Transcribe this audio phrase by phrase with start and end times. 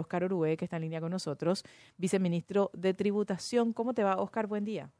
[0.00, 1.64] Oscar Uruguay, que está en línea con nosotros,
[1.96, 3.72] viceministro de Tributación.
[3.72, 4.46] ¿Cómo te va, Oscar?
[4.46, 4.90] Buen día.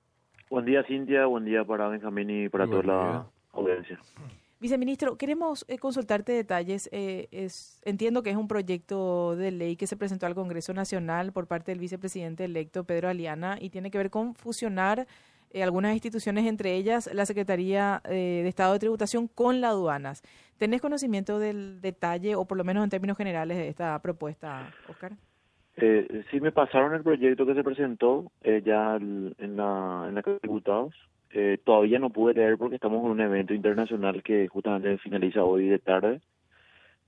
[0.49, 1.27] Buen día, Cintia.
[1.27, 3.99] Buen día para Benjamín y para toda la audiencia.
[4.61, 6.91] Viceministro, queremos eh, consultarte detalles.
[6.93, 11.33] Eh, es, entiendo que es un proyecto de ley que se presentó al Congreso Nacional
[11.33, 15.07] por parte del vicepresidente electo Pedro Aliana y tiene que ver con fusionar
[15.51, 20.23] eh, algunas instituciones, entre ellas la Secretaría de Estado de Tributación con las aduanas.
[20.59, 25.13] ¿Tenés conocimiento del detalle o por lo menos en términos generales de esta propuesta, Oscar?
[25.77, 28.31] Eh, sí, me pasaron el proyecto que se presentó
[28.65, 30.95] ya en la, en la de Diputados
[31.33, 35.69] eh, todavía no pude leer porque estamos en un evento internacional que justamente finaliza hoy
[35.69, 36.21] de tarde.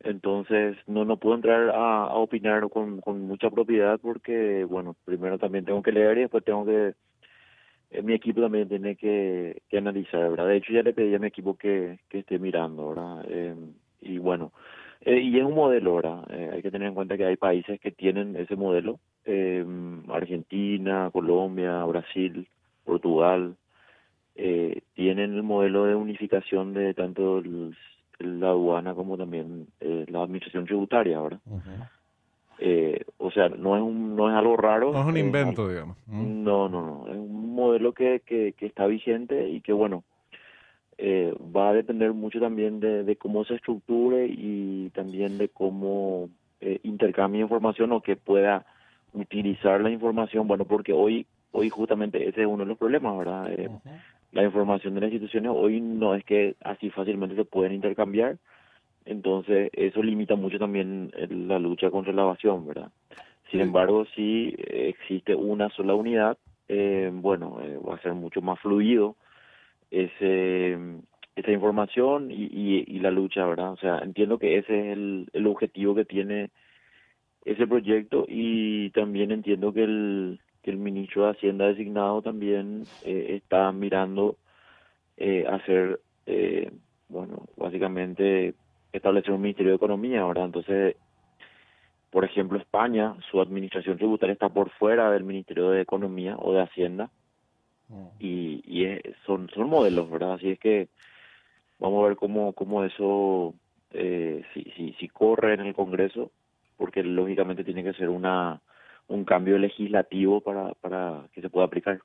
[0.01, 5.65] Entonces no no puedo entrar a, opinar con, con mucha propiedad porque, bueno, primero también
[5.65, 6.95] tengo que leer y después tengo que...
[7.93, 10.49] Eh, mi equipo también tiene que, que analizar, ¿verdad?
[10.49, 13.25] De hecho ya le pedí a mi equipo que, que esté mirando, ¿verdad?
[13.29, 13.55] Eh,
[14.01, 14.53] y bueno,
[15.05, 16.25] y es un modelo, ¿verdad?
[16.53, 19.01] hay que tener en cuenta que hay países que tienen ese modelo.
[20.09, 22.47] Argentina, Colombia, Brasil,
[22.85, 23.57] Portugal,
[24.35, 27.43] eh, tienen el modelo de unificación de tanto
[28.19, 31.41] la aduana como también eh, la administración tributaria ahora.
[32.59, 34.93] eh, o sea, no es un, no es algo raro.
[34.93, 35.97] No es un invento, digamos.
[36.09, 37.07] No, no, no.
[37.09, 40.03] Es un modelo que, que, que está vigente y que, bueno,
[40.99, 46.31] eh, va a depender mucho también de, de, cómo se estructure y también de cómo
[46.61, 48.67] eh, intercambie información o que pueda
[49.13, 50.49] utilizar la información.
[50.49, 53.53] Bueno, porque hoy, hoy justamente ese es uno de los problemas, ¿verdad?
[53.53, 53.71] Eh,
[54.33, 58.39] la información de las instituciones hoy no es que así fácilmente se pueden intercambiar,
[59.05, 62.91] entonces eso limita mucho también la lucha contra la evasión, ¿verdad?
[63.51, 68.59] Sin embargo, si existe una sola unidad, eh, bueno, eh, va a ser mucho más
[68.61, 69.17] fluido
[69.91, 70.79] ese
[71.35, 73.73] esa información y, y, la lucha, ¿verdad?
[73.73, 76.51] O sea, entiendo que ese es el, el objetivo que tiene
[77.45, 83.41] ese proyecto y también entiendo que el, que el ministro de Hacienda designado también eh,
[83.43, 84.37] está mirando
[85.17, 86.71] eh, hacer, eh,
[87.09, 88.55] bueno, básicamente
[88.93, 90.97] establecer un Ministerio de Economía, ahora Entonces,
[92.11, 96.63] por ejemplo, España, su administración tributaria está por fuera del Ministerio de Economía o de
[96.63, 97.11] Hacienda
[97.89, 98.07] mm.
[98.19, 100.35] y, y son, son modelos, ¿verdad?
[100.35, 100.89] Así es que
[101.79, 103.55] vamos a ver cómo, cómo eso,
[103.93, 106.31] eh, si, si, si corre en el Congreso,
[106.77, 108.61] porque lógicamente tiene que ser una
[109.09, 112.01] un cambio legislativo para, para que se pueda aplicar.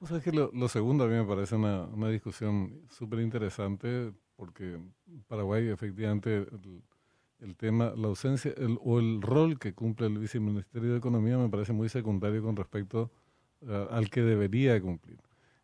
[0.00, 4.12] O sea, es que lo, segundo a mí me parece una, una discusión súper interesante
[4.42, 4.76] porque
[5.28, 6.44] Paraguay efectivamente
[7.38, 11.48] el, tema, la ausencia el, o el rol que cumple el viceministerio de Economía me
[11.48, 13.12] parece muy secundario con respecto
[13.88, 15.20] al que debería cumplir.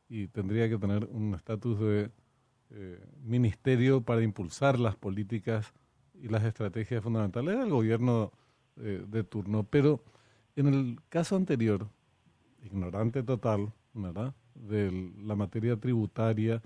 [0.09, 2.13] Y tendría que tener un estatus de
[2.71, 5.75] eh, ministerio para impulsar las políticas
[6.15, 8.31] y las estrategias fundamentales del gobierno
[8.77, 9.65] eh, de turno.
[9.65, 10.05] Pero
[10.55, 11.89] en el caso anterior,
[12.63, 14.37] ignorante total, ¿verdad?
[14.55, 16.63] De la materia tributaria,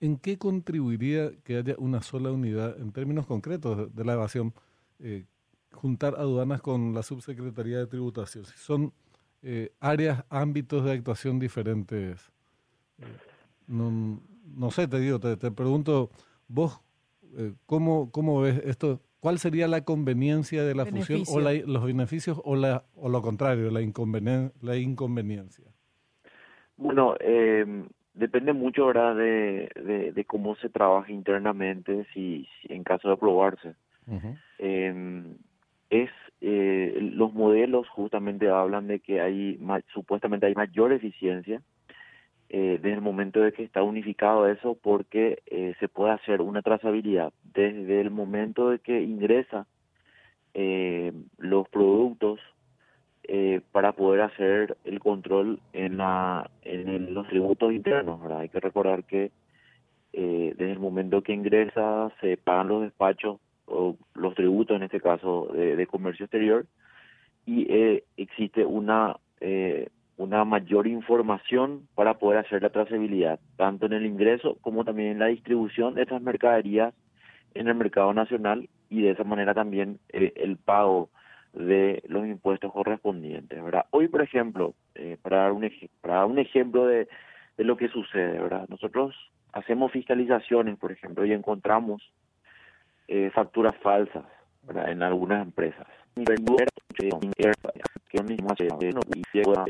[0.00, 4.52] ¿en qué contribuiría que haya una sola unidad en términos concretos de, la evasión?
[5.00, 5.24] Eh,
[5.72, 8.44] juntar aduanas con la subsecretaría de tributación.
[8.44, 8.92] Si son
[9.42, 12.32] eh, áreas, ámbitos de actuación diferentes.
[12.98, 13.04] Eh,
[13.66, 14.20] no,
[14.56, 16.10] no, sé, te digo, te, te pregunto,
[16.48, 16.80] vos,
[17.66, 19.00] ¿cómo, ¿cómo ves esto?
[19.24, 23.70] ¿Cuál sería la conveniencia de la fusión o los beneficios o, la, o lo contrario,
[23.70, 25.64] la, la inconveniencia?
[26.76, 27.64] Bueno, eh,
[28.14, 33.74] depende mucho ahora de, de, cómo se trabaja internamente, si, en caso de aprobarse.
[34.58, 35.36] Em,
[35.90, 36.10] es
[36.40, 39.58] eh, los modelos justamente hablan de que hay
[39.92, 41.62] supuestamente hay mayor eficiencia
[42.50, 46.62] eh, desde el momento de que está unificado eso porque eh, se puede hacer una
[46.62, 49.66] trazabilidad desde el momento de que ingresa
[50.52, 52.40] eh, los productos
[53.28, 58.20] eh, para poder hacer el control en, la, en los tributos internos.
[58.20, 58.40] ¿verdad?
[58.40, 59.30] Hay que recordar que
[60.12, 65.00] eh, desde el momento que ingresa se pagan los despachos o los tributos en este
[65.00, 66.66] caso de, comercio exterior
[67.46, 73.94] y eh, existe una eh, una mayor información para poder hacer la trazabilidad, tanto en
[73.94, 76.94] el ingreso como también en la distribución de esas mercaderías
[77.54, 81.10] en el mercado nacional y de esa manera también eh, el pago
[81.54, 83.86] de los impuestos correspondientes, ¿verdad?
[83.90, 85.70] Hoy, por ejemplo, eh, para, dar un
[86.00, 87.08] para dar un ejemplo de,
[87.56, 88.66] de lo que sucede, ¿verdad?
[88.68, 89.14] Nosotros
[89.52, 92.02] hacemos fiscalizaciones, por ejemplo, y encontramos
[93.06, 94.24] eh, facturas falsas,
[94.62, 94.90] ¿verdad?
[94.90, 95.86] En algunas empresas.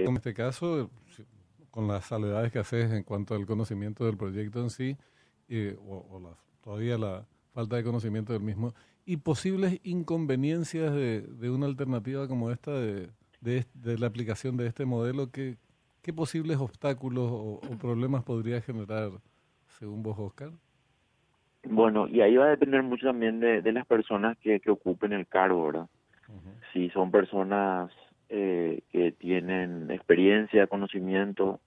[0.07, 0.91] En este caso,
[1.71, 4.97] con las salvedades que haces en cuanto al conocimiento del proyecto en sí,
[5.49, 8.75] eh, o, todavía la falta de conocimiento del mismo
[9.07, 13.11] y posibles inconveniencias de, de una alternativa como esta de,
[13.45, 15.57] de, la aplicación de este modelo, ¿qué,
[16.03, 19.11] qué posibles obstáculos o, problemas podría generar
[19.69, 20.51] según vos, Oscar?
[21.65, 25.13] Bueno, y ahí va a depender mucho también de, de las personas que, que ocupen
[25.13, 25.87] el cargo, ¿verdad?
[26.73, 27.93] Si son personas
[28.29, 31.61] eh, que tienen experiencia, conocimiento,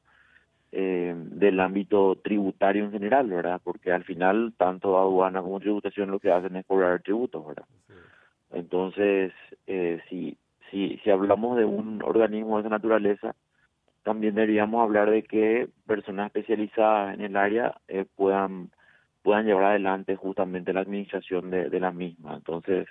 [0.72, 3.62] eh, del ámbito tributario en general, ¿verdad?
[3.64, 7.66] Porque al final tanto aduana como tributación lo que hacen es cobrar tributos, ¿verdad?
[8.52, 9.34] Entonces,
[9.66, 10.38] eh, si,
[10.72, 13.36] si, si hablamos de un organismo de esa naturaleza,
[14.04, 18.70] también deberíamos hablar de que personas especializadas en el área eh, puedan
[19.22, 22.36] puedan llevar adelante justamente la administración de, de la misma.
[22.36, 22.88] Entonces,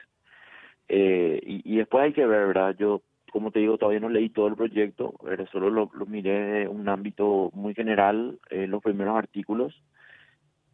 [0.86, 2.76] eh, y, y después hay que ver, ¿verdad?
[2.78, 3.00] Yo
[3.32, 6.88] como te digo, todavía no leí todo el proyecto, pero solo lo, miré en un
[6.88, 9.82] ámbito muy general, eh, los primeros artículos,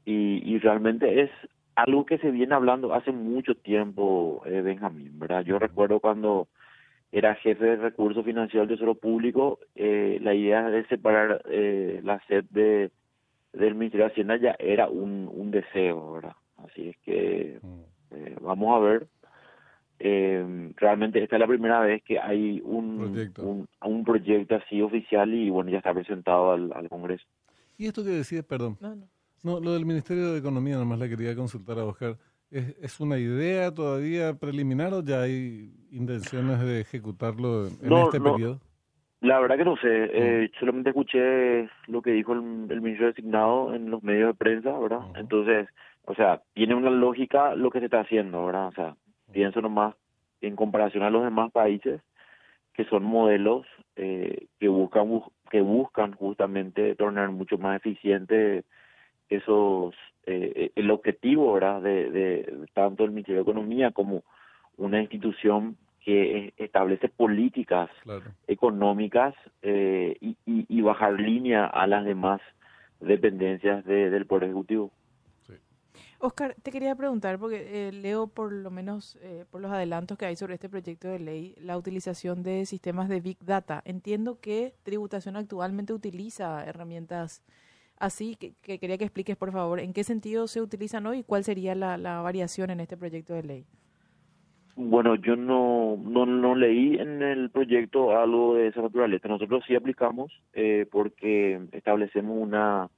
[0.05, 1.31] y, realmente es
[1.77, 5.45] algo que se viene hablando hace mucho tiempo, eh, Benjamín, ¿verdad?
[5.45, 6.49] Yo recuerdo cuando
[7.13, 12.19] era jefe de recursos financieros del Tesoro Público, eh, la idea de separar eh, la
[12.27, 12.91] sed de,
[13.53, 16.37] del Ministerio de Hacienda ya era un, un deseo, ¿verdad?
[16.57, 17.81] Así es que mm.
[18.13, 19.07] eh, vamos a ver
[20.05, 23.67] eh, realmente esta es la primera vez que hay un proyecto.
[23.83, 27.25] Un, proyecto así oficial y bueno, ya está presentado al, Congreso.
[27.79, 28.79] Y esto que decías, perdón,
[29.45, 32.17] no, lo del Ministerio de Economía, nomás la quería consultar a Oscar.
[32.51, 38.61] ¿Es, ¿Es, una idea todavía preliminar o ya hay intenciones de ejecutarlo en este periodo?
[39.21, 43.89] La verdad que no sé, eh, solamente escuché lo que dijo el, ministro designado en
[43.89, 45.03] los medios de prensa, ¿verdad?
[45.15, 45.69] Entonces,
[46.07, 48.67] o sea, tiene una lógica lo que se está haciendo, ¿verdad?
[48.67, 48.97] O sea,
[49.33, 49.95] pienso nomás
[50.41, 52.01] en comparación a los demás países
[52.75, 58.65] que son modelos eh, que buscan que buscan justamente tornar mucho más eficiente
[59.29, 59.95] esos
[60.27, 61.83] eh, el objetivo ¿verdad?
[61.83, 64.23] De, de tanto el Ministerio de Economía como
[64.77, 67.89] una institución que establece políticas
[68.49, 72.41] económicas eh, y, y, bajar línea a las demás
[73.01, 74.91] dependencias del Poder Ejecutivo.
[76.25, 80.25] Oscar, te quería preguntar, porque eh, leo por lo menos eh, por los adelantos que
[80.25, 83.83] hay sobre este proyecto de ley, la utilización de sistemas de Big Data.
[83.85, 87.43] Entiendo que tributación actualmente utiliza herramientas
[87.99, 91.43] así, que, quería que expliques, por favor, en qué sentido se utilizan hoy y cuál
[91.43, 93.67] sería la, variación en este proyecto de ley.
[94.77, 99.27] Bueno, yo no, no, no leí en el proyecto algo de esa naturaleza.
[99.27, 102.89] Nosotros sí aplicamos eh, porque establecemos una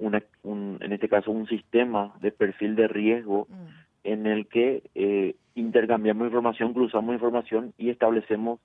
[0.00, 3.66] una, un, en este caso un sistema de perfil de riesgo mm.
[4.04, 8.60] en el que eh, intercambiamos información, cruzamos información y establecemos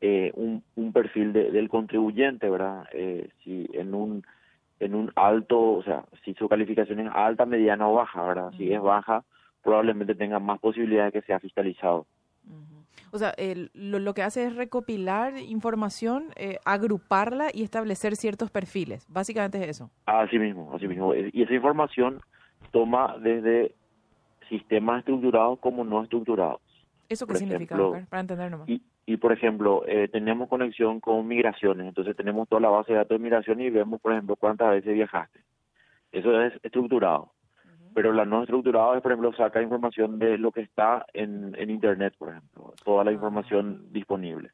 [0.00, 2.84] eh, un, un perfil de, del contribuyente, ¿verdad?
[2.92, 4.24] Eh, si en un
[4.80, 8.50] en un alto, o sea, si su calificación es alta, mediana o baja, ¿verdad?
[8.56, 8.72] Si mm.
[8.72, 9.24] es baja,
[9.62, 12.06] probablemente tenga más posibilidades de que sea fiscalizado.
[13.12, 13.34] O sea,
[13.74, 19.06] lo, que hace es recopilar información, eh, agruparla y establecer ciertos perfiles.
[19.08, 19.90] Básicamente es eso.
[20.06, 21.14] Así mismo, así mismo.
[21.14, 22.20] Y esa información
[22.70, 23.74] toma desde
[24.48, 26.60] sistemas estructurados como no estructurados.
[27.08, 27.76] ¿Eso qué significa,
[28.08, 28.68] para entender nomás?
[28.68, 32.98] Y, y por ejemplo, eh, tenemos conexión con migraciones, entonces tenemos toda la base de
[32.98, 35.40] datos de migración y vemos, por ejemplo, cuántas veces viajaste.
[36.12, 37.32] Eso es estructurado
[37.94, 42.14] pero la no estructurada, por ejemplo, saca información de lo que está en, en Internet,
[42.18, 44.50] por ejemplo, toda la información disponible.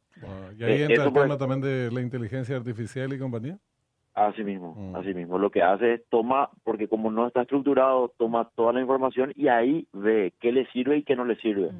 [0.59, 3.59] ¿Y ahí eh, entra el tema también de la inteligencia artificial y compañía?
[4.14, 4.97] Así mismo, mm.
[4.97, 5.38] así mismo.
[5.38, 9.49] Lo que hace es toma, porque como no está estructurado, toma toda la información y
[9.49, 11.71] ahí ve qué le sirve y qué no le sirve.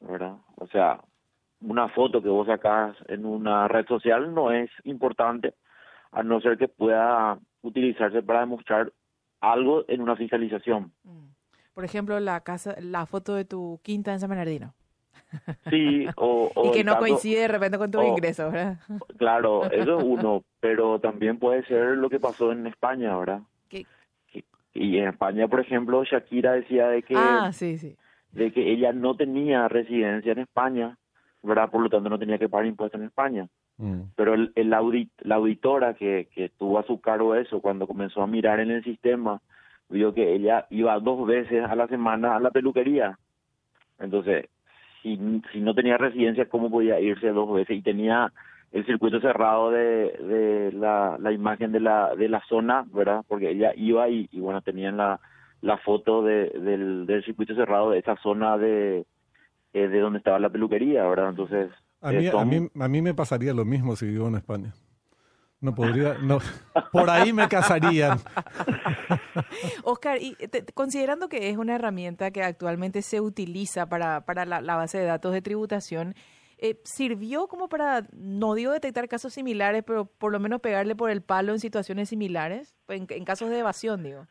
[0.00, 0.38] ¿Verdad?
[0.56, 1.00] O sea,
[1.60, 5.54] una foto que vos sacas en una red social no es importante,
[6.10, 8.92] a no ser que pueda utilizarse para demostrar
[9.40, 10.92] algo en una fiscalización.
[11.04, 11.30] Mm.
[11.74, 14.74] Por ejemplo, la casa, la foto de tu quinta en San Bernardino.
[15.70, 18.78] Sí, o, y que no coincide de repente con tus ingresos, ¿verdad?
[19.18, 23.40] Claro, eso es uno, pero también puede ser lo que pasó en España, ¿verdad?
[24.72, 27.96] y en España, por ejemplo, Shakira decía de que ah, sí, sí.
[28.30, 30.96] de que ella no tenía residencia en España,
[31.42, 31.68] ¿verdad?
[31.70, 33.48] Por lo tanto, no tenía que pagar impuestos en España.
[33.80, 34.12] Mm.
[34.14, 38.60] Pero el, la auditora que, que tuvo a su cargo eso, cuando comenzó a mirar
[38.60, 39.40] en el sistema,
[39.88, 43.18] vio que ella iba dos veces a la semana a la peluquería.
[43.98, 44.48] Entonces,
[45.02, 45.18] si,
[45.52, 47.78] si no tenía residencia, ¿cómo podía irse dos veces?
[47.78, 48.30] Y tenía
[48.70, 53.24] el circuito cerrado de, la, imagen de la, de la zona, ¿verdad?
[53.26, 55.18] Porque ella iba y, bueno, tenían la,
[55.84, 59.06] foto de, del, del circuito cerrado de esa zona de,
[59.72, 61.30] eh, de donde estaba la peluquería, ¿verdad?
[61.30, 61.70] Entonces,
[62.00, 64.74] a mí, a, mí, a mí me pasaría lo mismo si vivo en España.
[65.60, 66.38] No podría, no,
[66.90, 68.18] por ahí me casarían.
[69.84, 70.34] Oscar, y
[70.72, 75.34] considerando que es una herramienta que actualmente se utiliza para, para la, base de datos
[75.34, 76.14] de tributación,
[76.56, 81.10] eh, ¿sirvió como para, no digo detectar casos similares, pero por lo menos pegarle por
[81.10, 82.74] el palo en situaciones similares?
[82.88, 84.26] En, en casos de evasión, digo.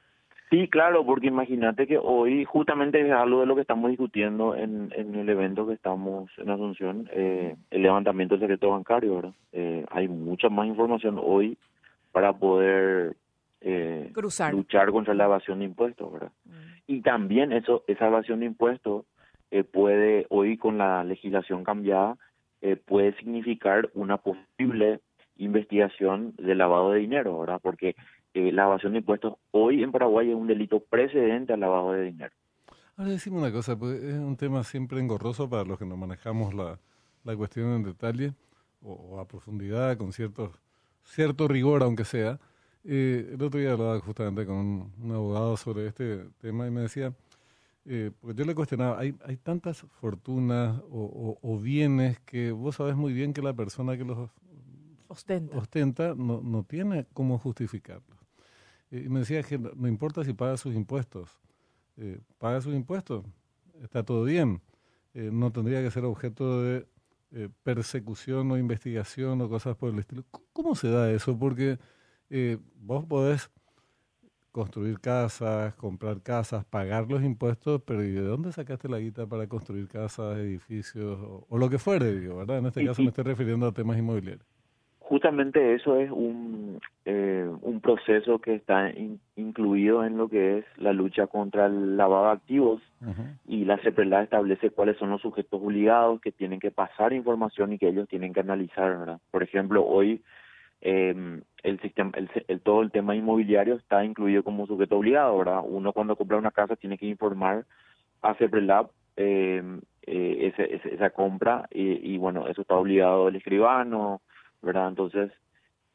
[0.50, 4.92] Sí, claro, porque imagínate que hoy justamente es algo de lo que estamos discutiendo en,
[4.96, 9.34] en el evento que estamos en Asunción, eh, el levantamiento del secreto bancario, ¿verdad?
[9.52, 11.56] Eh, hay mucha más información hoy
[12.12, 13.16] para poder
[13.62, 14.12] eh,
[14.52, 16.32] luchar contra la evasión de impuestos, ¿verdad?
[16.46, 16.52] Mm.
[16.88, 19.06] Y también eso, esa evasión de impuestos
[19.52, 22.18] eh, puede, hoy con la legislación cambiada,
[22.62, 25.00] eh, puede significar una posible
[25.40, 27.60] investigación de lavado de dinero, ¿verdad?
[27.62, 27.96] Porque
[28.34, 32.04] eh, la evasión de impuestos hoy en Paraguay es un delito precedente al lavado de
[32.04, 32.32] dinero.
[32.96, 36.54] Ahora decimos una cosa, pues es un tema siempre engorroso para los que no manejamos
[36.54, 36.78] la,
[37.24, 38.34] la cuestión en detalle
[38.82, 40.52] o, a profundidad, con cierto,
[41.04, 42.40] cierto rigor, aunque sea.
[42.84, 47.14] Eh, el otro día hablaba justamente con un, abogado sobre este tema y me decía,
[47.86, 52.96] eh, porque yo le cuestionaba, hay, hay tantas fortunas o, o, bienes que vos sabés
[52.96, 54.30] muy bien que la persona que los
[55.10, 58.16] ostenta, ostenta no, no tiene cómo justificarlo.
[58.92, 61.30] Y me decía que no, importa si paga sus impuestos,
[61.98, 63.24] eh, paga sus impuestos,
[63.84, 64.62] está todo bien,
[65.14, 66.88] eh, no tendría que ser objeto de
[67.32, 70.24] eh, persecución o investigación o cosas por el estilo.
[70.54, 71.38] ¿Cómo se da eso?
[71.38, 71.78] Porque
[72.80, 73.50] vos podés
[74.52, 79.48] construir casas, comprar casas, pagar los impuestos, pero ¿y de dónde sacaste la guita para
[79.48, 82.58] construir casas, edificios o, lo que fuere, digo, verdad?
[82.60, 84.49] En este caso me estoy refiriendo a temas inmobiliarios
[85.10, 88.94] justamente eso es un, eh, un proceso que está
[89.36, 92.82] incluido en lo que es la lucha contra el lavado de activos
[93.48, 97.80] y la CEPRELA establece cuáles son los sujetos obligados que tienen que pasar información y
[97.80, 99.20] que ellos tienen que analizar, ¿verdad?
[99.32, 100.22] Por ejemplo, hoy
[100.82, 102.12] eh, el sistema,
[102.48, 105.64] el, todo el tema inmobiliario está incluido como sujeto obligado, ¿verdad?
[105.66, 107.66] Uno cuando compra una casa tiene que informar
[108.22, 108.88] a CEPRELA
[109.18, 109.64] eh,
[110.04, 114.22] eh, esa compra y, y bueno, eso está obligado el escribano,
[114.62, 114.90] ¿verdad?
[114.90, 115.32] Entonces,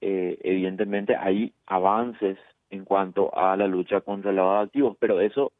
[0.00, 2.38] eh, evidentemente hay avances
[2.70, 5.52] en cuanto a la lucha contra el lavado de activos, pero eso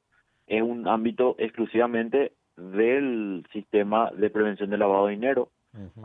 [0.47, 5.51] es un ámbito exclusivamente del sistema de prevención del lavado de dinero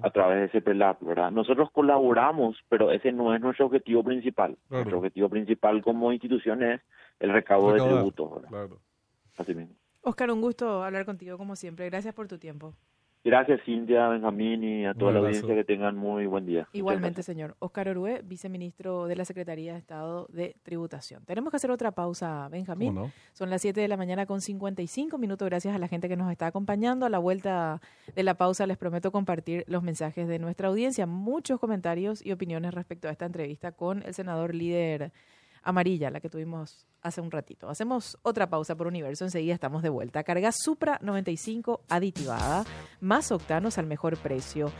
[0.01, 1.29] a través de ese PELAP, ¿verdad?
[1.32, 4.58] Nosotros colaboramos, pero ese no es nuestro objetivo principal.
[4.68, 6.82] Nuestro objetivo principal como institución es
[7.20, 8.50] el recaudo de tributos, ¿verdad?
[8.50, 8.79] Claro.
[9.38, 9.75] Así mismo.
[10.01, 11.86] Oscar, un gusto hablar contigo como siempre.
[11.89, 12.74] Gracias por tu tiempo.
[13.24, 16.70] Gracias, Cintia, Benjamín y a toda la audiencia que tengan muy buen día.
[16.72, 17.56] Igualmente, señor.
[17.60, 21.26] Oscar Orue, viceministro de la Secretaría de Estado de Tributación.
[21.26, 23.12] Tenemos que hacer otra pausa, Benjamín.
[23.34, 25.46] Son las 7 de la mañana con 55 minutos.
[25.50, 27.06] Gracias a la gente que nos está acompañando.
[27.06, 27.82] A la vuelta
[28.16, 31.06] de la pausa les prometo compartir los mensajes de nuestra audiencia.
[31.06, 35.12] Muchos comentarios y opiniones respecto a esta entrevista con el senador líder
[35.63, 37.70] amarilla, la que tuvimos hace un ratito.
[37.70, 40.24] Hacemos otra pausa por universo, enseguida estamos de vuelta.
[40.24, 42.66] Carga Supra 95 aditivada,
[43.00, 44.72] más octanos al mejor precio.